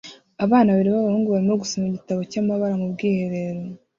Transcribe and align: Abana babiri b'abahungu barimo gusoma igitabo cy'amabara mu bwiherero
Abana 0.45 0.67
babiri 0.71 0.89
b'abahungu 0.91 1.27
barimo 1.29 1.55
gusoma 1.61 1.85
igitabo 1.87 2.21
cy'amabara 2.31 2.75
mu 2.81 2.87
bwiherero 2.93 3.61